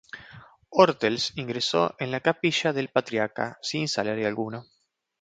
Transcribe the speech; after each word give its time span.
Ortells 0.77 1.31
ingresó 1.37 1.93
en 1.99 2.09
la 2.09 2.21
capilla 2.21 2.73
del 2.73 2.89
Patriarca 2.89 3.59
sin 3.61 3.87
salario 3.87 4.25
alguno. 4.25 4.65